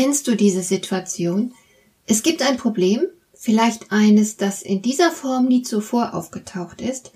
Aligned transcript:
Kennst 0.00 0.28
du 0.28 0.36
diese 0.36 0.62
Situation? 0.62 1.54
Es 2.06 2.22
gibt 2.22 2.42
ein 2.42 2.56
Problem, 2.56 3.00
vielleicht 3.34 3.90
eines, 3.90 4.36
das 4.36 4.62
in 4.62 4.80
dieser 4.80 5.10
Form 5.10 5.46
nie 5.46 5.62
zuvor 5.62 6.14
aufgetaucht 6.14 6.80
ist, 6.80 7.10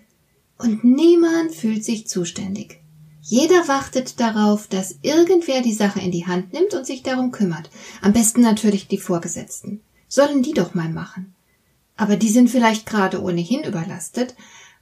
und 0.59 0.83
niemand 0.83 1.55
fühlt 1.55 1.85
sich 1.85 2.09
zuständig. 2.09 2.81
Jeder 3.21 3.69
wartet 3.69 4.19
darauf, 4.19 4.67
dass 4.67 4.97
irgendwer 5.03 5.63
die 5.63 5.75
Sache 5.75 6.01
in 6.01 6.11
die 6.11 6.27
Hand 6.27 6.53
nimmt 6.53 6.75
und 6.75 6.85
sich 6.85 7.05
darum 7.05 7.31
kümmert. 7.31 7.71
Am 8.01 8.13
besten 8.13 8.41
natürlich 8.41 8.89
die 8.89 8.99
Vorgesetzten. 8.99 9.81
Sollen 10.09 10.43
die 10.43 10.53
doch 10.53 10.75
mal 10.75 10.89
machen. 10.89 11.37
Aber 11.97 12.17
die 12.17 12.31
sind 12.31 12.51
vielleicht 12.51 12.85
gerade 12.85 13.23
ohnehin 13.23 13.63
überlastet 13.63 14.35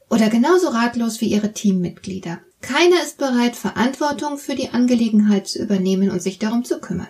oder 0.08 0.30
genauso 0.30 0.68
ratlos 0.68 1.20
wie 1.20 1.28
ihre 1.28 1.52
Teammitglieder. 1.52 2.38
Keiner 2.62 3.02
ist 3.02 3.18
bereit, 3.18 3.56
Verantwortung 3.56 4.38
für 4.38 4.54
die 4.54 4.70
Angelegenheit 4.70 5.48
zu 5.48 5.58
übernehmen 5.58 6.08
und 6.08 6.22
sich 6.22 6.38
darum 6.38 6.64
zu 6.64 6.80
kümmern. 6.80 7.08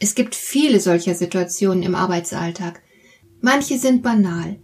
Es 0.00 0.14
gibt 0.14 0.34
viele 0.34 0.80
solcher 0.80 1.14
Situationen 1.14 1.82
im 1.82 1.94
Arbeitsalltag. 1.94 2.80
Manche 3.42 3.78
sind 3.78 4.02
banal. 4.02 4.58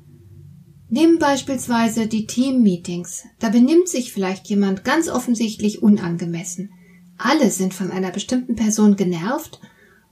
Nimm 0.89 1.19
beispielsweise 1.19 2.07
die 2.07 2.27
Teammeetings. 2.27 3.25
Da 3.39 3.51
benimmt 3.51 3.89
sich 3.89 4.13
vielleicht 4.13 4.49
jemand 4.49 4.83
ganz 4.83 5.09
offensichtlich 5.09 5.83
unangemessen. 5.83 6.73
Alle 7.19 7.51
sind 7.51 7.75
von 7.75 7.91
einer 7.91 8.11
bestimmten 8.11 8.57
Person 8.57 8.97
genervt 8.97 9.61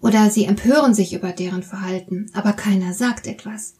oder 0.03 0.29
sie 0.29 0.45
empören 0.45 0.93
sich 0.93 1.15
über 1.15 1.33
deren 1.33 1.63
Verhalten, 1.63 2.27
aber 2.35 2.53
keiner 2.53 2.93
sagt 2.93 3.27
etwas. 3.27 3.77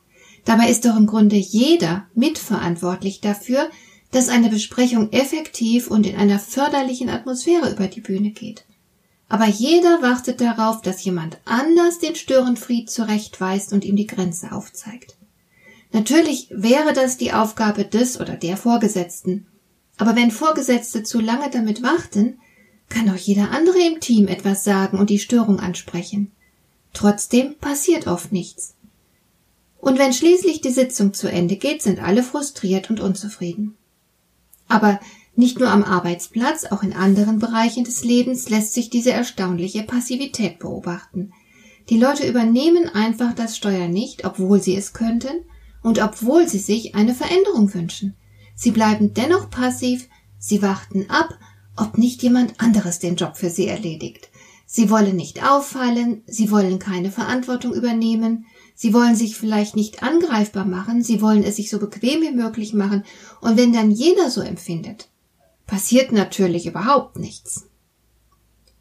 Dabei 0.47 0.71
ist 0.71 0.87
doch 0.87 0.97
im 0.97 1.07
Grunde 1.07 1.37
jeder 1.37 2.07
mitverantwortlich 2.15 3.21
dafür, 3.21 3.69
dass 4.13 4.31
eine 4.31 4.49
Besprechung 4.49 5.13
effektiv 5.13 5.91
und 5.91 6.07
in 6.07 6.17
einer 6.17 6.39
förderlichen 6.39 7.11
Atmosphäre 7.11 7.71
über 7.71 7.89
die 7.89 8.01
Bühne 8.01 8.31
geht. 8.31 8.65
Aber 9.29 9.47
jeder 9.47 10.03
wartet 10.03 10.41
darauf, 10.41 10.83
dass 10.83 11.05
jemand 11.05 11.39
anders 11.45 11.99
den 11.99 12.15
Störenfried 12.15 12.91
zurechtweist 12.91 13.73
und 13.73 13.85
ihm 13.85 13.97
die 13.97 14.07
Grenze 14.07 14.53
aufzeigt. 14.53 15.17
Natürlich 15.93 16.49
wäre 16.51 16.93
das 16.93 17.17
die 17.17 17.33
Aufgabe 17.33 17.85
des 17.85 18.21
oder 18.21 18.37
der 18.37 18.57
Vorgesetzten. 18.57 19.47
Aber 19.97 20.17
wenn 20.17 20.31
Vorgesetzte 20.31 21.05
zu 21.05 21.21
lange 21.21 21.51
damit 21.51 21.83
warten, 21.83 22.39
kann 22.89 23.09
auch 23.09 23.17
jeder 23.17 23.51
andere 23.51 23.79
im 23.79 24.01
Team 24.01 24.29
etwas 24.29 24.65
sagen 24.65 24.99
und 24.99 25.11
die 25.11 25.19
Störung 25.19 25.61
ansprechen. 25.61 26.33
Trotzdem 26.93 27.55
passiert 27.59 28.07
oft 28.07 28.33
nichts. 28.33 28.75
Und 29.79 29.99
wenn 29.99 30.13
schließlich 30.13 30.61
die 30.61 30.71
Sitzung 30.71 31.13
zu 31.13 31.31
Ende 31.31 31.57
geht, 31.57 31.83
sind 31.83 32.01
alle 32.01 32.23
frustriert 32.23 32.91
und 32.91 33.01
unzufrieden. 33.01 33.77
Aber 34.67 34.99
nicht 35.37 35.59
nur 35.59 35.69
am 35.71 35.83
Arbeitsplatz, 35.83 36.65
auch 36.67 36.83
in 36.83 36.93
anderen 36.93 37.39
Bereichen 37.39 37.85
des 37.85 38.05
Lebens 38.05 38.49
lässt 38.49 38.73
sich 38.73 38.91
diese 38.91 39.13
erstaunliche 39.13 39.83
Passivität 39.83 40.59
beobachten. 40.59 41.33
Die 41.91 41.99
Leute 41.99 42.27
übernehmen 42.27 42.89
einfach 42.89 43.35
das 43.35 43.57
Steuer 43.57 43.89
nicht, 43.89 44.25
obwohl 44.25 44.63
sie 44.63 44.77
es 44.77 44.93
könnten 44.93 45.45
und 45.83 46.01
obwohl 46.01 46.49
sie 46.49 46.59
sich 46.59 46.95
eine 46.95 47.15
Veränderung 47.15 47.73
wünschen. 47.75 48.15
Sie 48.55 48.71
bleiben 48.71 49.13
dennoch 49.13 49.51
passiv, 49.51 50.09
sie 50.39 50.63
warten 50.63 51.11
ab, 51.11 51.39
ob 51.77 51.99
nicht 51.99 52.23
jemand 52.23 52.61
anderes 52.61 53.01
den 53.01 53.17
Job 53.17 53.37
für 53.37 53.51
sie 53.51 53.67
erledigt. 53.67 54.31
Sie 54.67 54.89
wollen 54.89 55.17
nicht 55.17 55.45
auffallen, 55.47 56.23
sie 56.27 56.51
wollen 56.51 56.79
keine 56.79 57.11
Verantwortung 57.11 57.75
übernehmen, 57.75 58.47
sie 58.75 58.95
wollen 58.95 59.15
sich 59.15 59.37
vielleicht 59.37 59.77
nicht 59.77 60.03
angreifbar 60.03 60.65
machen, 60.65 61.03
sie 61.03 61.21
wollen 61.21 61.43
es 61.43 61.57
sich 61.57 61.69
so 61.69 61.79
bequem 61.79 62.23
wie 62.23 62.33
möglich 62.33 62.73
machen, 62.73 63.05
und 63.41 63.57
wenn 63.57 63.73
dann 63.73 63.91
jeder 63.91 64.31
so 64.31 64.41
empfindet, 64.41 65.09
passiert 65.67 66.13
natürlich 66.13 66.67
überhaupt 66.67 67.19
nichts. 67.19 67.67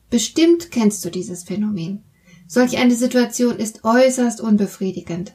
Bestimmt 0.09 0.71
kennst 0.71 1.03
du 1.03 1.09
dieses 1.09 1.44
Phänomen. 1.44 2.03
Solch 2.47 2.77
eine 2.77 2.95
Situation 2.95 3.57
ist 3.57 3.83
äußerst 3.83 4.41
unbefriedigend. 4.41 5.33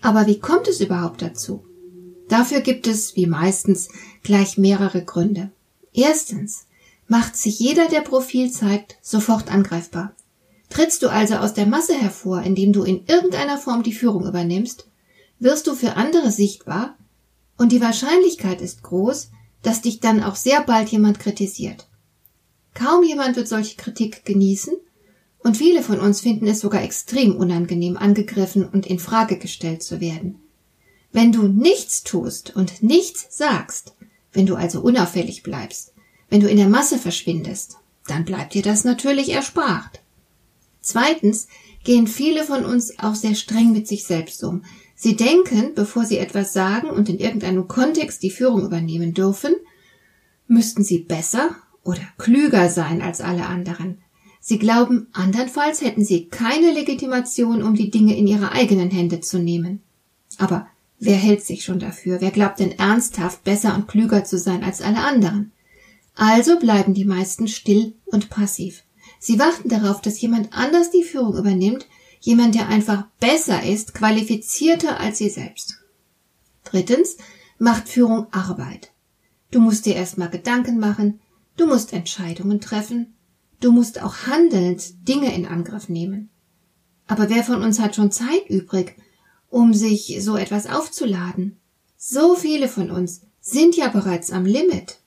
Aber 0.00 0.26
wie 0.26 0.38
kommt 0.38 0.66
es 0.68 0.80
überhaupt 0.80 1.22
dazu? 1.22 1.64
Dafür 2.28 2.60
gibt 2.60 2.86
es, 2.86 3.16
wie 3.16 3.26
meistens, 3.26 3.88
gleich 4.22 4.58
mehrere 4.58 5.04
Gründe. 5.04 5.50
Erstens 5.92 6.66
macht 7.06 7.36
sich 7.36 7.58
jeder, 7.58 7.88
der 7.88 8.02
Profil 8.02 8.50
zeigt, 8.50 8.98
sofort 9.00 9.50
angreifbar. 9.50 10.14
Trittst 10.68 11.02
du 11.02 11.08
also 11.08 11.36
aus 11.36 11.54
der 11.54 11.66
Masse 11.66 11.94
hervor, 11.94 12.42
indem 12.42 12.72
du 12.72 12.84
in 12.84 13.06
irgendeiner 13.06 13.56
Form 13.56 13.82
die 13.82 13.94
Führung 13.94 14.26
übernimmst, 14.26 14.86
wirst 15.38 15.66
du 15.66 15.74
für 15.74 15.96
andere 15.96 16.30
sichtbar 16.30 16.96
und 17.56 17.72
die 17.72 17.80
Wahrscheinlichkeit 17.80 18.60
ist 18.60 18.82
groß, 18.82 19.30
dass 19.62 19.82
dich 19.82 20.00
dann 20.00 20.22
auch 20.22 20.36
sehr 20.36 20.62
bald 20.62 20.88
jemand 20.88 21.18
kritisiert. 21.18 21.88
Kaum 22.74 23.02
jemand 23.02 23.36
wird 23.36 23.48
solche 23.48 23.76
Kritik 23.76 24.24
genießen, 24.24 24.74
und 25.40 25.56
viele 25.56 25.82
von 25.82 26.00
uns 26.00 26.20
finden 26.20 26.46
es 26.46 26.60
sogar 26.60 26.82
extrem 26.82 27.36
unangenehm, 27.36 27.96
angegriffen 27.96 28.68
und 28.68 28.86
in 28.86 28.98
Frage 28.98 29.38
gestellt 29.38 29.82
zu 29.82 30.00
werden. 30.00 30.40
Wenn 31.12 31.32
du 31.32 31.48
nichts 31.48 32.02
tust 32.02 32.54
und 32.54 32.82
nichts 32.82 33.26
sagst, 33.30 33.94
wenn 34.32 34.46
du 34.46 34.56
also 34.56 34.80
unauffällig 34.80 35.42
bleibst, 35.42 35.92
wenn 36.28 36.40
du 36.40 36.48
in 36.48 36.56
der 36.56 36.68
Masse 36.68 36.98
verschwindest, 36.98 37.76
dann 38.06 38.24
bleibt 38.24 38.54
dir 38.54 38.62
das 38.62 38.84
natürlich 38.84 39.30
erspart. 39.30 40.00
Zweitens 40.80 41.48
gehen 41.84 42.06
viele 42.06 42.44
von 42.44 42.64
uns 42.64 42.98
auch 42.98 43.14
sehr 43.14 43.34
streng 43.34 43.72
mit 43.72 43.86
sich 43.88 44.04
selbst 44.04 44.42
um. 44.44 44.64
Sie 45.00 45.14
denken, 45.14 45.74
bevor 45.76 46.04
sie 46.04 46.18
etwas 46.18 46.52
sagen 46.52 46.90
und 46.90 47.08
in 47.08 47.20
irgendeinem 47.20 47.68
Kontext 47.68 48.20
die 48.24 48.32
Führung 48.32 48.64
übernehmen 48.64 49.14
dürfen, 49.14 49.54
müssten 50.48 50.82
sie 50.82 50.98
besser 50.98 51.50
oder 51.84 52.02
klüger 52.18 52.68
sein 52.68 53.00
als 53.00 53.20
alle 53.20 53.46
anderen. 53.46 53.98
Sie 54.40 54.58
glauben, 54.58 55.06
andernfalls 55.12 55.82
hätten 55.82 56.04
sie 56.04 56.26
keine 56.26 56.72
Legitimation, 56.72 57.62
um 57.62 57.76
die 57.76 57.92
Dinge 57.92 58.16
in 58.16 58.26
ihre 58.26 58.50
eigenen 58.50 58.90
Hände 58.90 59.20
zu 59.20 59.38
nehmen. 59.38 59.82
Aber 60.36 60.66
wer 60.98 61.16
hält 61.16 61.44
sich 61.44 61.64
schon 61.64 61.78
dafür? 61.78 62.20
Wer 62.20 62.32
glaubt 62.32 62.58
denn 62.58 62.72
ernsthaft, 62.72 63.44
besser 63.44 63.76
und 63.76 63.86
klüger 63.86 64.24
zu 64.24 64.36
sein 64.36 64.64
als 64.64 64.82
alle 64.82 65.04
anderen? 65.04 65.52
Also 66.16 66.58
bleiben 66.58 66.92
die 66.92 67.04
meisten 67.04 67.46
still 67.46 67.94
und 68.06 68.30
passiv. 68.30 68.82
Sie 69.20 69.38
warten 69.38 69.68
darauf, 69.68 70.00
dass 70.00 70.20
jemand 70.20 70.52
anders 70.52 70.90
die 70.90 71.04
Führung 71.04 71.36
übernimmt, 71.36 71.86
Jemand, 72.20 72.54
der 72.54 72.68
einfach 72.68 73.04
besser 73.20 73.62
ist, 73.62 73.94
qualifizierter 73.94 75.00
als 75.00 75.18
sie 75.18 75.30
selbst. 75.30 75.78
Drittens 76.64 77.16
macht 77.58 77.88
Führung 77.88 78.26
Arbeit. 78.32 78.92
Du 79.50 79.60
musst 79.60 79.86
dir 79.86 79.94
erstmal 79.94 80.28
Gedanken 80.28 80.78
machen, 80.78 81.20
du 81.56 81.66
musst 81.66 81.92
Entscheidungen 81.92 82.60
treffen, 82.60 83.14
du 83.60 83.72
musst 83.72 84.02
auch 84.02 84.26
handelnd 84.26 85.08
Dinge 85.08 85.34
in 85.34 85.46
Angriff 85.46 85.88
nehmen. 85.88 86.28
Aber 87.06 87.30
wer 87.30 87.42
von 87.42 87.62
uns 87.62 87.80
hat 87.80 87.96
schon 87.96 88.12
Zeit 88.12 88.48
übrig, 88.48 88.96
um 89.48 89.72
sich 89.72 90.18
so 90.20 90.36
etwas 90.36 90.66
aufzuladen? 90.66 91.58
So 91.96 92.34
viele 92.34 92.68
von 92.68 92.90
uns 92.90 93.22
sind 93.40 93.76
ja 93.76 93.88
bereits 93.88 94.30
am 94.30 94.44
Limit. 94.44 94.98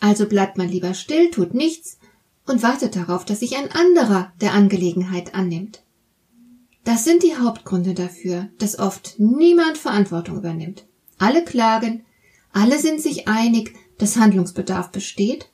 Also 0.00 0.26
bleibt 0.26 0.56
man 0.56 0.68
lieber 0.68 0.94
still, 0.94 1.30
tut 1.30 1.54
nichts 1.54 1.98
und 2.46 2.62
wartet 2.62 2.96
darauf, 2.96 3.24
dass 3.24 3.40
sich 3.40 3.56
ein 3.56 3.70
anderer 3.70 4.32
der 4.40 4.52
Angelegenheit 4.52 5.34
annimmt. 5.34 5.81
Das 6.84 7.04
sind 7.04 7.22
die 7.22 7.36
Hauptgründe 7.36 7.94
dafür, 7.94 8.48
dass 8.58 8.78
oft 8.78 9.14
niemand 9.18 9.78
Verantwortung 9.78 10.38
übernimmt. 10.38 10.84
Alle 11.18 11.44
klagen, 11.44 12.04
alle 12.52 12.78
sind 12.78 13.00
sich 13.00 13.28
einig, 13.28 13.74
dass 13.98 14.16
Handlungsbedarf 14.16 14.90
besteht, 14.90 15.48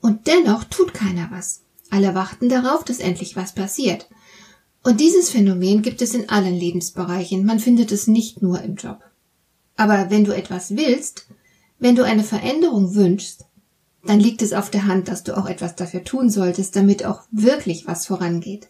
und 0.00 0.26
dennoch 0.26 0.64
tut 0.64 0.92
keiner 0.92 1.28
was. 1.30 1.62
Alle 1.90 2.14
warten 2.14 2.48
darauf, 2.48 2.84
dass 2.84 2.98
endlich 2.98 3.36
was 3.36 3.54
passiert. 3.54 4.08
Und 4.84 5.00
dieses 5.00 5.30
Phänomen 5.30 5.82
gibt 5.82 6.02
es 6.02 6.14
in 6.14 6.28
allen 6.28 6.54
Lebensbereichen, 6.54 7.44
man 7.44 7.58
findet 7.58 7.90
es 7.90 8.06
nicht 8.06 8.42
nur 8.42 8.60
im 8.60 8.76
Job. 8.76 9.00
Aber 9.76 10.10
wenn 10.10 10.24
du 10.24 10.32
etwas 10.32 10.76
willst, 10.76 11.26
wenn 11.78 11.96
du 11.96 12.04
eine 12.04 12.22
Veränderung 12.22 12.94
wünschst, 12.94 13.46
dann 14.04 14.20
liegt 14.20 14.42
es 14.42 14.52
auf 14.52 14.70
der 14.70 14.86
Hand, 14.86 15.08
dass 15.08 15.24
du 15.24 15.36
auch 15.36 15.46
etwas 15.46 15.74
dafür 15.74 16.04
tun 16.04 16.30
solltest, 16.30 16.76
damit 16.76 17.04
auch 17.04 17.22
wirklich 17.30 17.86
was 17.86 18.06
vorangeht. 18.06 18.68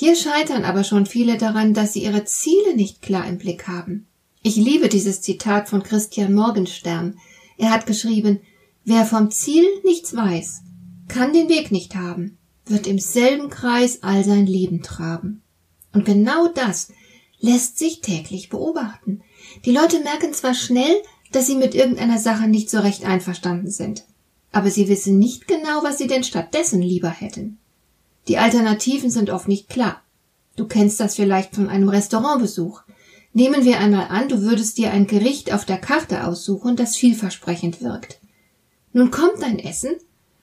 Hier 0.00 0.14
scheitern 0.14 0.64
aber 0.64 0.84
schon 0.84 1.06
viele 1.06 1.38
daran, 1.38 1.74
dass 1.74 1.92
sie 1.92 2.04
ihre 2.04 2.24
Ziele 2.24 2.76
nicht 2.76 3.02
klar 3.02 3.26
im 3.26 3.36
Blick 3.36 3.66
haben. 3.66 4.06
Ich 4.44 4.54
liebe 4.54 4.88
dieses 4.88 5.22
Zitat 5.22 5.68
von 5.68 5.82
Christian 5.82 6.34
Morgenstern. 6.34 7.18
Er 7.56 7.72
hat 7.72 7.84
geschrieben, 7.84 8.38
wer 8.84 9.04
vom 9.04 9.32
Ziel 9.32 9.64
nichts 9.84 10.14
weiß, 10.14 10.62
kann 11.08 11.32
den 11.32 11.48
Weg 11.48 11.72
nicht 11.72 11.96
haben. 11.96 12.38
wird 12.64 12.86
im 12.86 13.00
selben 13.00 13.50
Kreis 13.50 14.04
all 14.04 14.22
sein 14.22 14.46
Leben 14.46 14.84
traben. 14.84 15.42
Und 15.92 16.04
genau 16.04 16.46
das 16.46 16.92
lässt 17.40 17.76
sich 17.76 18.00
täglich 18.00 18.50
beobachten. 18.50 19.22
Die 19.64 19.72
Leute 19.72 19.98
merken 19.98 20.32
zwar 20.32 20.54
schnell, 20.54 20.94
dass 21.32 21.48
sie 21.48 21.56
mit 21.56 21.74
irgendeiner 21.74 22.20
Sache 22.20 22.46
nicht 22.46 22.70
so 22.70 22.78
recht 22.78 23.04
einverstanden 23.04 23.72
sind, 23.72 24.04
aber 24.52 24.70
sie 24.70 24.86
wissen 24.86 25.18
nicht 25.18 25.48
genau, 25.48 25.82
was 25.82 25.98
sie 25.98 26.06
denn 26.06 26.22
stattdessen 26.22 26.82
lieber 26.82 27.10
hätten. 27.10 27.58
Die 28.28 28.36
Alternativen 28.36 29.10
sind 29.10 29.30
oft 29.30 29.48
nicht 29.48 29.70
klar. 29.70 30.02
Du 30.54 30.66
kennst 30.66 31.00
das 31.00 31.14
vielleicht 31.14 31.54
von 31.54 31.70
einem 31.70 31.88
Restaurantbesuch. 31.88 32.82
Nehmen 33.32 33.64
wir 33.64 33.78
einmal 33.78 34.08
an, 34.08 34.28
du 34.28 34.42
würdest 34.42 34.76
dir 34.76 34.90
ein 34.90 35.06
Gericht 35.06 35.52
auf 35.52 35.64
der 35.64 35.78
Karte 35.78 36.26
aussuchen, 36.26 36.76
das 36.76 36.96
vielversprechend 36.96 37.80
wirkt. 37.80 38.20
Nun 38.92 39.10
kommt 39.10 39.40
dein 39.40 39.58
Essen 39.58 39.92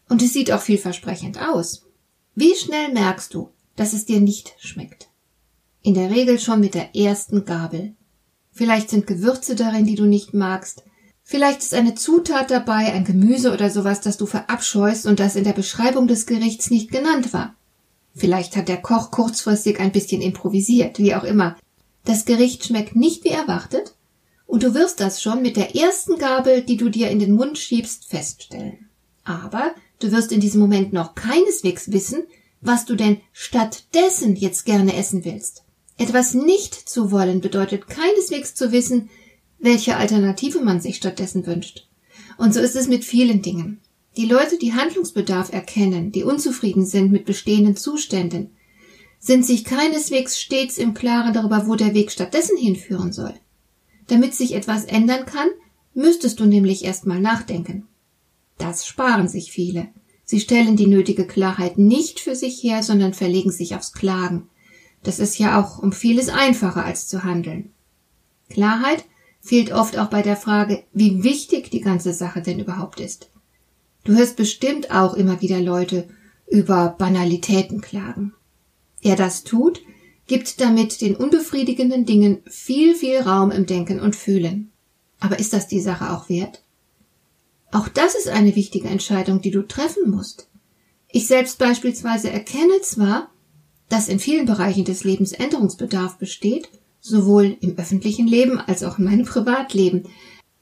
und 0.10 0.24
es 0.24 0.34
sieht 0.34 0.52
auch 0.52 0.62
vielversprechend 0.62 1.40
aus. 1.40 1.86
Wie 2.34 2.56
schnell 2.56 2.92
merkst 2.92 3.34
du, 3.34 3.52
dass 3.76 3.94
es 3.94 4.06
dir 4.06 4.20
nicht 4.20 4.56
schmeckt? 4.58 5.10
In 5.84 5.94
der 5.94 6.10
Regel 6.10 6.40
schon 6.40 6.62
mit 6.62 6.74
der 6.74 6.96
ersten 6.96 7.46
Gabel. 7.46 7.94
Vielleicht 8.52 8.90
sind 8.90 9.06
Gewürze 9.06 9.56
darin, 9.56 9.86
die 9.86 9.96
du 9.96 10.06
nicht 10.06 10.34
magst. 10.34 10.84
Vielleicht 11.24 11.60
ist 11.60 11.74
eine 11.76 11.94
Zutat 11.94 12.50
dabei, 12.50 12.94
ein 12.94 13.04
Gemüse 13.04 13.54
oder 13.54 13.70
sowas, 13.70 14.02
das 14.02 14.18
du 14.18 14.26
verabscheust 14.26 15.06
und 15.06 15.20
das 15.20 15.36
in 15.36 15.44
der 15.44 15.54
Beschreibung 15.54 16.08
des 16.08 16.26
Gerichts 16.26 16.72
nicht 16.72 16.90
genannt 16.90 17.32
war. 17.34 17.56
Vielleicht 18.15 18.56
hat 18.56 18.69
der 18.69 18.81
Koch 18.81 19.12
kurzfristig 19.12 19.79
ein 19.79 19.91
bisschen 19.91 20.21
improvisiert, 20.21 21.00
wie 21.00 21.13
auch 21.15 21.25
immer. 21.25 21.57
Das 22.06 22.25
Gericht 22.25 22.63
schmeckt 22.63 22.95
nicht 22.95 23.25
wie 23.25 23.29
erwartet 23.29 23.95
und 24.47 24.63
du 24.63 24.73
wirst 24.73 25.01
das 25.01 25.21
schon 25.21 25.41
mit 25.41 25.57
der 25.57 25.75
ersten 25.75 26.17
Gabel, 26.17 26.62
die 26.62 26.77
du 26.77 26.89
dir 26.89 27.09
in 27.09 27.19
den 27.19 27.33
Mund 27.33 27.57
schiebst, 27.57 28.06
feststellen. 28.06 28.89
Aber 29.25 29.73
du 30.00 30.12
wirst 30.12 30.31
in 30.31 30.39
diesem 30.39 30.62
Moment 30.62 30.94
noch 30.94 31.15
keineswegs 31.15 31.91
wissen, 31.91 32.23
was 32.62 32.85
du 32.85 32.95
denn 32.95 33.17
stattdessen 33.33 34.35
jetzt 34.35 34.65
gerne 34.65 34.95
essen 34.95 35.25
willst. 35.25 35.63
Etwas 35.97 36.33
nicht 36.33 36.73
zu 36.73 37.12
wollen 37.12 37.41
bedeutet 37.41 37.88
keineswegs 37.88 38.56
zu 38.56 38.71
wissen, 38.71 39.09
welche 39.59 39.97
Alternative 39.97 40.62
man 40.62 40.79
sich 40.79 40.97
stattdessen 40.97 41.45
wünscht. 41.45 41.88
Und 42.38 42.53
so 42.53 42.59
ist 42.59 42.75
es 42.75 42.88
mit 42.88 43.03
vielen 43.03 43.41
Dingen. 43.41 43.81
Die 44.17 44.25
Leute, 44.25 44.57
die 44.57 44.73
Handlungsbedarf 44.73 45.51
erkennen, 45.51 46.12
die 46.12 46.23
unzufrieden 46.23 46.85
sind 46.85 47.12
mit 47.12 47.25
bestehenden 47.25 47.75
Zuständen, 47.75 48.51
sind 49.19 49.45
sich 49.45 49.65
keineswegs 49.65 50.39
stets 50.39 50.77
im 50.77 50.94
Klaren 50.94 51.33
darüber, 51.33 51.67
wo 51.67 51.75
der 51.75 51.94
Weg 51.94 52.12
stattdessen 52.12 52.57
hinführen 52.57 53.12
soll. 53.12 53.33
Damit 54.07 54.33
sich 54.33 54.53
etwas 54.53 54.85
ändern 54.85 55.25
kann, 55.25 55.47
müsstest 55.94 56.39
du 56.39 56.45
nämlich 56.45 56.85
erstmal 56.85 57.19
nachdenken. 57.19 57.88
Das 58.57 58.85
sparen 58.85 59.27
sich 59.27 59.51
viele. 59.51 59.88
Sie 60.23 60.39
stellen 60.39 60.77
die 60.77 60.88
nötige 60.88 61.27
Klarheit 61.27 61.77
nicht 61.77 62.19
für 62.19 62.35
sich 62.35 62.63
her, 62.63 62.83
sondern 62.83 63.13
verlegen 63.13 63.51
sich 63.51 63.75
aufs 63.75 63.94
Klagen. 63.94 64.47
Das 65.03 65.19
ist 65.19 65.38
ja 65.38 65.62
auch 65.62 65.79
um 65.79 65.91
vieles 65.91 66.29
einfacher 66.29 66.85
als 66.85 67.07
zu 67.07 67.23
handeln. 67.23 67.71
Klarheit 68.50 69.06
fehlt 69.41 69.71
oft 69.71 69.97
auch 69.97 70.09
bei 70.09 70.21
der 70.21 70.38
Frage, 70.38 70.83
wie 70.94 71.23
wichtig 71.23 71.69
die 71.69 71.81
ganze 71.81 72.13
Sache 72.13 72.41
denn 72.41 72.59
überhaupt 72.59 73.00
ist. 73.00 73.29
Du 74.06 74.13
hörst 74.13 74.38
bestimmt 74.38 74.92
auch 74.92 75.16
immer 75.16 75.42
wieder 75.42 75.60
Leute 75.60 76.07
über 76.48 76.96
Banalitäten 76.98 77.81
klagen. 77.81 78.34
Wer 79.02 79.16
das 79.16 79.44
tut, 79.44 79.81
gibt 80.28 80.62
damit 80.62 81.02
den 81.02 81.16
unbefriedigenden 81.16 82.06
Dingen 82.06 82.42
viel, 82.46 82.96
viel 82.96 83.19
Raum 83.19 83.52
im 83.52 83.66
Denken 83.66 84.00
und 84.00 84.16
Fühlen. 84.16 84.72
Aber 85.19 85.40
ist 85.40 85.54
das 85.54 85.68
die 85.68 85.81
Sache 85.81 86.12
auch 86.12 86.30
wert? 86.30 86.63
Auch 87.72 87.88
das 87.88 88.16
ist 88.16 88.30
eine 88.30 88.56
wichtige 88.56 88.88
Entscheidung, 88.88 89.42
die 89.42 89.52
du 89.52 89.63
treffen 89.63 90.10
musst. 90.10 90.50
Ich 91.10 91.28
selbst 91.28 91.58
beispielsweise 91.58 92.30
erkenne 92.30 92.81
zwar, 92.81 93.31
dass 93.90 94.08
in 94.08 94.19
vielen 94.19 94.46
Bereichen 94.46 94.86
des 94.86 95.04
Lebens 95.04 95.31
Änderungsbedarf 95.31 96.18
besteht, 96.18 96.69
sowohl 97.00 97.58
im 97.62 97.78
öffentlichen 97.78 98.28
Leben 98.28 98.60
als 98.60 98.84
auch 98.84 99.00
in 99.00 99.06
meinem 99.06 99.25
Privatleben, 99.25 100.04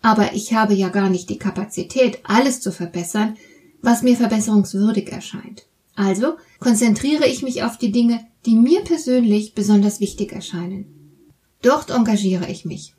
aber 0.03 0.33
ich 0.33 0.53
habe 0.53 0.75
ja 0.75 0.89
gar 0.89 1.09
nicht 1.09 1.29
die 1.29 1.39
Kapazität, 1.39 2.19
alles 2.23 2.59
zu 2.59 2.71
verbessern, 2.71 3.37
was 3.81 4.03
mir 4.03 4.15
verbesserungswürdig 4.15 5.11
erscheint. 5.11 5.65
Also 5.95 6.33
konzentriere 6.59 7.25
ich 7.25 7.41
mich 7.41 7.63
auf 7.63 7.77
die 7.77 7.91
Dinge, 7.91 8.19
die 8.45 8.55
mir 8.55 8.81
persönlich 8.81 9.55
besonders 9.55 10.01
wichtig 10.01 10.33
erscheinen. 10.33 10.85
Dort 11.61 11.89
engagiere 11.89 12.49
ich 12.51 12.65
mich. 12.65 12.93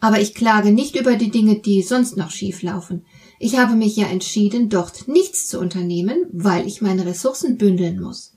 Aber 0.00 0.20
ich 0.20 0.34
klage 0.34 0.72
nicht 0.72 0.96
über 0.96 1.14
die 1.14 1.30
Dinge, 1.30 1.60
die 1.60 1.82
sonst 1.82 2.16
noch 2.16 2.30
schief 2.30 2.62
laufen. 2.62 3.04
Ich 3.38 3.56
habe 3.56 3.76
mich 3.76 3.96
ja 3.96 4.06
entschieden, 4.06 4.68
dort 4.68 5.06
nichts 5.06 5.46
zu 5.46 5.60
unternehmen, 5.60 6.26
weil 6.32 6.66
ich 6.66 6.82
meine 6.82 7.06
Ressourcen 7.06 7.58
bündeln 7.58 8.00
muss. 8.00 8.32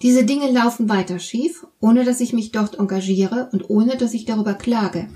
Diese 0.00 0.24
Dinge 0.24 0.50
laufen 0.50 0.88
weiter 0.88 1.18
schief, 1.18 1.66
ohne 1.80 2.04
dass 2.04 2.20
ich 2.20 2.32
mich 2.32 2.52
dort 2.52 2.78
engagiere 2.78 3.48
und 3.52 3.68
ohne 3.68 3.96
dass 3.96 4.14
ich 4.14 4.26
darüber 4.26 4.54
klage. 4.54 5.08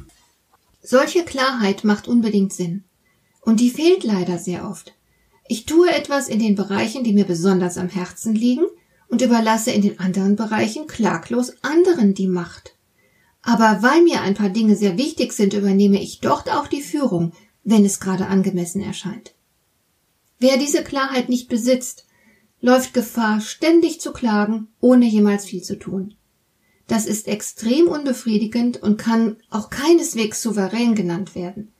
Solche 0.82 1.25
Klarheit 1.25 1.85
macht 1.85 2.09
unbedingt 2.09 2.53
Sinn. 2.53 2.85
Und 3.43 3.61
die 3.61 3.71
fehlt 3.71 4.05
leider 4.05 4.38
sehr 4.38 4.69
oft. 4.69 4.94
Ich 5.49 5.67
tue 5.67 5.91
etwas 5.91 6.29
in 6.29 6.38
den 6.38 6.55
Bereichen, 6.55 7.05
die 7.05 7.12
mir 7.12 7.25
besonders 7.25 7.77
am 7.79 7.88
Herzen 7.88 8.35
liegen, 8.35 8.67
und 9.09 9.23
überlasse 9.23 9.73
in 9.73 9.82
den 9.82 9.99
anderen 9.99 10.37
Bereichen 10.37 10.87
klaglos 10.87 11.53
anderen 11.62 12.15
die 12.15 12.29
Macht. 12.29 12.77
Aber 13.43 13.82
weil 13.82 14.03
mir 14.03 14.21
ein 14.21 14.35
paar 14.35 14.50
Dinge 14.50 14.77
sehr 14.77 14.97
wichtig 14.97 15.32
sind, 15.32 15.55
übernehme 15.55 16.00
ich 16.00 16.21
dort 16.21 16.50
auch 16.50 16.69
die 16.69 16.82
Führung, 16.82 17.32
wenn 17.65 17.85
es 17.85 18.00
gerade 18.00 18.27
angemessen 18.27 18.81
erscheint. 18.81 19.35
Wer 20.38 20.56
diese 20.56 20.85
Klarheit 20.85 21.29
nicht 21.29 21.49
besitzt, 21.49 22.06
läuft 22.61 22.94
Gefahr, 22.94 23.41
ständig 23.41 24.00
zu 24.00 24.12
klagen, 24.12 24.69
ohne 24.81 25.06
jemals 25.06 25.44
viel 25.44 25.62
zu 25.62 25.79
tun. 25.79 26.15
Das 26.90 27.06
ist 27.06 27.28
extrem 27.28 27.87
unbefriedigend 27.87 28.82
und 28.82 28.96
kann 28.96 29.37
auch 29.48 29.70
keineswegs 29.70 30.42
souverän 30.42 30.96
genannt 30.96 31.37
werden. 31.37 31.72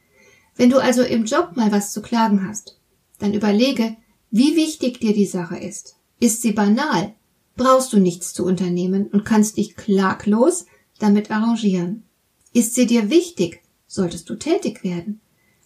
Wenn 0.55 0.71
du 0.71 0.79
also 0.79 1.03
im 1.03 1.25
Job 1.25 1.57
mal 1.57 1.73
was 1.73 1.93
zu 1.93 2.01
klagen 2.01 2.47
hast, 2.47 2.79
dann 3.19 3.35
überlege, 3.35 3.97
wie 4.31 4.55
wichtig 4.55 5.01
dir 5.01 5.13
die 5.13 5.27
Sache 5.27 5.59
ist. 5.59 5.97
Ist 6.21 6.43
sie 6.43 6.53
banal? 6.53 7.13
Brauchst 7.57 7.93
du 7.93 7.99
nichts 7.99 8.33
zu 8.35 8.45
unternehmen 8.45 9.09
und 9.09 9.25
kannst 9.25 9.57
dich 9.57 9.75
klaglos 9.75 10.67
damit 11.01 11.33
arrangieren. 11.33 12.05
Ist 12.53 12.77
sie 12.77 12.87
dir 12.87 13.11
wichtig? 13.11 13.63
Solltest 13.89 14.31
du 14.31 14.37
tätig 14.37 14.85
werden. 14.85 15.21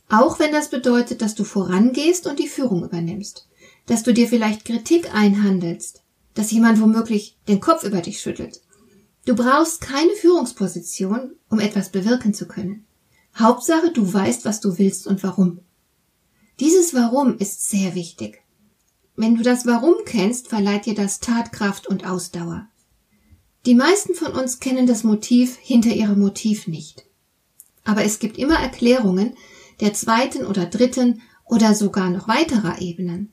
Auch 0.08 0.38
wenn 0.38 0.52
das 0.52 0.70
bedeutet, 0.70 1.20
dass 1.20 1.34
du 1.34 1.44
vorangehst 1.44 2.26
und 2.26 2.38
die 2.38 2.48
Führung 2.48 2.82
übernimmst. 2.82 3.46
Dass 3.84 4.04
du 4.04 4.14
dir 4.14 4.26
vielleicht 4.26 4.64
Kritik 4.64 5.14
einhandelst. 5.14 6.02
Dass 6.32 6.50
jemand 6.50 6.80
womöglich 6.80 7.36
den 7.46 7.60
Kopf 7.60 7.84
über 7.84 8.00
dich 8.00 8.22
schüttelt. 8.22 8.63
Du 9.24 9.34
brauchst 9.34 9.80
keine 9.80 10.12
Führungsposition, 10.12 11.32
um 11.48 11.60
etwas 11.60 11.90
bewirken 11.90 12.34
zu 12.34 12.46
können. 12.46 12.84
Hauptsache, 13.36 13.90
du 13.90 14.12
weißt, 14.12 14.44
was 14.44 14.60
du 14.60 14.78
willst 14.78 15.06
und 15.06 15.22
warum. 15.22 15.60
Dieses 16.60 16.94
Warum 16.94 17.38
ist 17.38 17.68
sehr 17.68 17.94
wichtig. 17.94 18.42
Wenn 19.16 19.34
du 19.34 19.42
das 19.42 19.66
Warum 19.66 19.96
kennst, 20.04 20.48
verleiht 20.48 20.86
dir 20.86 20.94
das 20.94 21.20
Tatkraft 21.20 21.86
und 21.86 22.06
Ausdauer. 22.06 22.68
Die 23.66 23.74
meisten 23.74 24.14
von 24.14 24.32
uns 24.32 24.60
kennen 24.60 24.86
das 24.86 25.04
Motiv 25.04 25.56
hinter 25.56 25.90
ihrem 25.90 26.20
Motiv 26.20 26.68
nicht. 26.68 27.06
Aber 27.82 28.04
es 28.04 28.18
gibt 28.18 28.38
immer 28.38 28.58
Erklärungen 28.58 29.34
der 29.80 29.94
zweiten 29.94 30.46
oder 30.46 30.66
dritten 30.66 31.22
oder 31.44 31.74
sogar 31.74 32.10
noch 32.10 32.28
weiterer 32.28 32.80
Ebenen. 32.80 33.32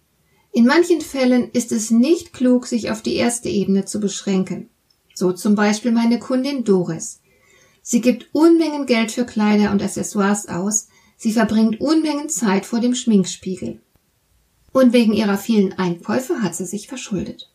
In 0.52 0.66
manchen 0.66 1.02
Fällen 1.02 1.52
ist 1.52 1.72
es 1.72 1.92
nicht 1.92 2.34
klug, 2.34 2.66
sich 2.66 2.90
auf 2.90 3.02
die 3.02 3.16
erste 3.16 3.50
Ebene 3.50 3.86
zu 3.86 4.00
beschränken. 4.00 4.71
So 5.22 5.34
zum 5.34 5.54
Beispiel 5.54 5.92
meine 5.92 6.18
Kundin 6.18 6.64
Doris. 6.64 7.22
Sie 7.84 8.02
gibt 8.02 8.34
Unmengen 8.34 8.88
Geld 8.88 9.12
für 9.12 9.24
Kleider 9.24 9.70
und 9.70 9.84
Accessoires 9.84 10.48
aus, 10.48 10.88
sie 11.16 11.32
verbringt 11.32 11.80
Unmengen 11.80 12.28
Zeit 12.28 12.66
vor 12.66 12.80
dem 12.80 12.96
Schminkspiegel. 12.96 13.80
Und 14.74 14.94
wegen 14.94 15.14
ihrer 15.14 15.38
vielen 15.38 15.74
Einkäufe 15.74 16.42
hat 16.42 16.56
sie 16.56 16.66
sich 16.66 16.88
verschuldet. 16.88 17.52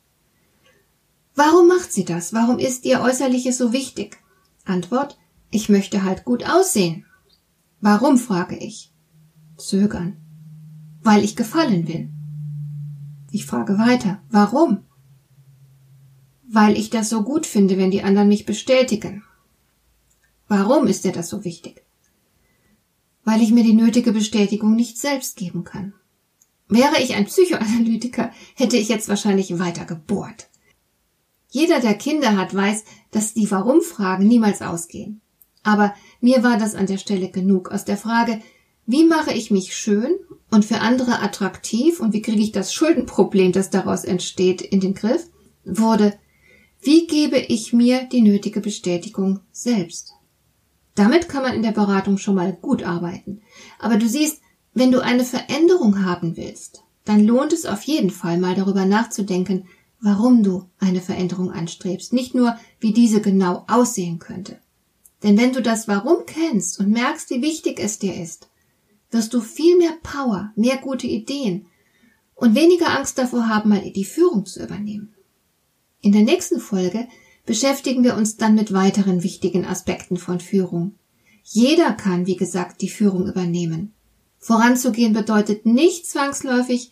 Warum 1.34 1.66
macht 1.66 1.92
sie 1.92 2.04
das? 2.04 2.32
Warum 2.32 2.60
ist 2.60 2.84
ihr 2.84 3.00
Äußerliches 3.00 3.58
so 3.58 3.72
wichtig? 3.72 4.18
Antwort, 4.64 5.18
ich 5.50 5.68
möchte 5.68 6.04
halt 6.04 6.24
gut 6.24 6.48
aussehen. 6.48 7.04
Warum, 7.80 8.16
frage 8.16 8.56
ich. 8.56 8.92
Zögern. 9.56 10.18
Weil 11.02 11.24
ich 11.24 11.34
gefallen 11.34 11.88
will. 11.88 12.10
Ich 13.32 13.44
frage 13.44 13.76
weiter. 13.76 14.22
Warum? 14.30 14.84
Weil 16.56 16.78
ich 16.78 16.88
das 16.88 17.10
so 17.10 17.22
gut 17.22 17.44
finde, 17.44 17.76
wenn 17.76 17.90
die 17.90 18.02
anderen 18.02 18.28
mich 18.28 18.46
bestätigen. 18.46 19.22
Warum 20.48 20.86
ist 20.86 21.04
dir 21.04 21.12
das 21.12 21.28
so 21.28 21.44
wichtig? 21.44 21.84
Weil 23.24 23.42
ich 23.42 23.50
mir 23.50 23.62
die 23.62 23.74
nötige 23.74 24.10
Bestätigung 24.10 24.74
nicht 24.74 24.96
selbst 24.96 25.36
geben 25.36 25.64
kann. 25.64 25.92
Wäre 26.66 27.02
ich 27.02 27.14
ein 27.14 27.26
Psychoanalytiker, 27.26 28.30
hätte 28.54 28.78
ich 28.78 28.88
jetzt 28.88 29.10
wahrscheinlich 29.10 29.58
weiter 29.58 29.84
gebohrt. 29.84 30.48
Jeder, 31.50 31.80
der 31.80 31.92
Kinder 31.92 32.38
hat, 32.38 32.54
weiß, 32.54 32.84
dass 33.10 33.34
die 33.34 33.50
Warum-Fragen 33.50 34.26
niemals 34.26 34.62
ausgehen. 34.62 35.20
Aber 35.62 35.94
mir 36.22 36.42
war 36.42 36.56
das 36.56 36.74
an 36.74 36.86
der 36.86 36.96
Stelle 36.96 37.28
genug. 37.28 37.70
Aus 37.70 37.84
der 37.84 37.98
Frage, 37.98 38.40
wie 38.86 39.04
mache 39.04 39.34
ich 39.34 39.50
mich 39.50 39.76
schön 39.76 40.14
und 40.50 40.64
für 40.64 40.80
andere 40.80 41.20
attraktiv 41.20 42.00
und 42.00 42.14
wie 42.14 42.22
kriege 42.22 42.40
ich 42.40 42.52
das 42.52 42.72
Schuldenproblem, 42.72 43.52
das 43.52 43.68
daraus 43.68 44.04
entsteht, 44.04 44.62
in 44.62 44.80
den 44.80 44.94
Griff, 44.94 45.28
wurde, 45.66 46.18
wie 46.86 47.08
gebe 47.08 47.38
ich 47.38 47.72
mir 47.72 48.04
die 48.04 48.22
nötige 48.22 48.60
Bestätigung 48.60 49.40
selbst? 49.50 50.12
Damit 50.94 51.28
kann 51.28 51.42
man 51.42 51.54
in 51.54 51.62
der 51.62 51.72
Beratung 51.72 52.16
schon 52.16 52.36
mal 52.36 52.52
gut 52.52 52.84
arbeiten. 52.84 53.42
Aber 53.80 53.96
du 53.96 54.08
siehst, 54.08 54.40
wenn 54.72 54.92
du 54.92 55.02
eine 55.02 55.24
Veränderung 55.24 56.04
haben 56.04 56.36
willst, 56.36 56.84
dann 57.04 57.26
lohnt 57.26 57.52
es 57.52 57.66
auf 57.66 57.82
jeden 57.82 58.10
Fall 58.10 58.38
mal 58.38 58.54
darüber 58.54 58.84
nachzudenken, 58.84 59.66
warum 60.00 60.44
du 60.44 60.68
eine 60.78 61.00
Veränderung 61.00 61.50
anstrebst, 61.50 62.12
nicht 62.12 62.36
nur, 62.36 62.56
wie 62.78 62.92
diese 62.92 63.20
genau 63.20 63.64
aussehen 63.66 64.20
könnte. 64.20 64.60
Denn 65.24 65.36
wenn 65.36 65.52
du 65.52 65.62
das 65.62 65.88
Warum 65.88 66.24
kennst 66.24 66.78
und 66.78 66.90
merkst, 66.90 67.30
wie 67.30 67.42
wichtig 67.42 67.80
es 67.80 67.98
dir 67.98 68.14
ist, 68.14 68.48
wirst 69.10 69.34
du 69.34 69.40
viel 69.40 69.76
mehr 69.76 69.96
Power, 70.04 70.52
mehr 70.54 70.76
gute 70.76 71.08
Ideen 71.08 71.66
und 72.36 72.54
weniger 72.54 72.96
Angst 72.96 73.18
davor 73.18 73.48
haben, 73.48 73.70
mal 73.70 73.90
die 73.90 74.04
Führung 74.04 74.46
zu 74.46 74.62
übernehmen. 74.62 75.15
In 76.02 76.12
der 76.12 76.22
nächsten 76.22 76.60
Folge 76.60 77.06
beschäftigen 77.46 78.04
wir 78.04 78.16
uns 78.16 78.36
dann 78.36 78.54
mit 78.54 78.72
weiteren 78.72 79.22
wichtigen 79.22 79.64
Aspekten 79.64 80.16
von 80.16 80.40
Führung. 80.40 80.94
Jeder 81.42 81.92
kann, 81.92 82.26
wie 82.26 82.36
gesagt, 82.36 82.82
die 82.82 82.88
Führung 82.88 83.28
übernehmen. 83.28 83.92
Voranzugehen 84.38 85.12
bedeutet 85.12 85.64
nicht 85.64 86.06
zwangsläufig, 86.06 86.90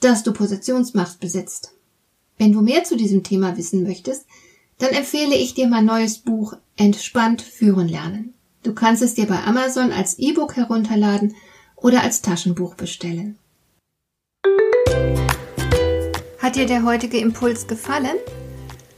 dass 0.00 0.22
du 0.22 0.32
Positionsmacht 0.32 1.20
besitzt. 1.20 1.72
Wenn 2.38 2.52
du 2.52 2.60
mehr 2.60 2.84
zu 2.84 2.96
diesem 2.96 3.22
Thema 3.22 3.56
wissen 3.56 3.82
möchtest, 3.82 4.26
dann 4.78 4.90
empfehle 4.90 5.34
ich 5.34 5.54
dir 5.54 5.68
mein 5.68 5.86
neues 5.86 6.18
Buch 6.18 6.54
Entspannt 6.76 7.42
führen 7.42 7.88
lernen. 7.88 8.34
Du 8.62 8.74
kannst 8.74 9.02
es 9.02 9.14
dir 9.14 9.26
bei 9.26 9.42
Amazon 9.44 9.92
als 9.92 10.18
E-Book 10.18 10.56
herunterladen 10.56 11.34
oder 11.76 12.02
als 12.02 12.20
Taschenbuch 12.20 12.74
bestellen. 12.74 13.38
Hat 16.38 16.56
dir 16.56 16.66
der 16.66 16.84
heutige 16.84 17.18
Impuls 17.18 17.66
gefallen? 17.66 18.16